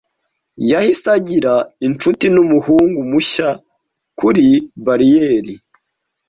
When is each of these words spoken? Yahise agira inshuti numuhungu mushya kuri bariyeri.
Yahise 0.71 1.07
agira 1.17 1.53
inshuti 1.87 2.25
numuhungu 2.33 2.99
mushya 3.11 3.49
kuri 4.19 4.47
bariyeri. 4.85 5.55